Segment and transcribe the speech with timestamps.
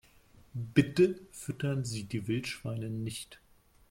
[0.55, 3.39] Bitte füttern Sie die Wildschweine nicht!